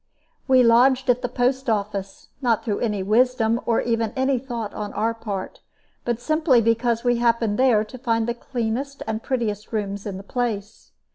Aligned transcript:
We 0.47 0.63
lodged 0.63 1.11
at 1.11 1.21
the 1.21 1.29
post 1.29 1.69
office, 1.69 2.29
not 2.41 2.65
through 2.65 2.79
any 2.79 3.03
wisdom 3.03 3.61
or 3.67 3.81
even 3.81 4.13
any 4.15 4.39
thought 4.39 4.73
on 4.73 4.91
our 4.93 5.13
part, 5.13 5.61
but 6.05 6.19
simply 6.19 6.59
because 6.59 7.03
we 7.03 7.17
happened 7.17 7.59
there 7.59 7.83
to 7.83 7.99
find 7.99 8.27
the 8.27 8.33
cleanest 8.33 9.03
and 9.05 9.21
prettiest 9.21 9.71
rooms 9.71 10.07
in 10.07 10.17
the 10.17 10.23
place. 10.23 10.91